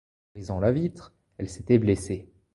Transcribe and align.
En 0.01 0.33
brisant 0.33 0.59
la 0.59 0.71
vitre 0.71 1.13
elle 1.37 1.47
s'était 1.47 1.77
blessée. 1.77 2.27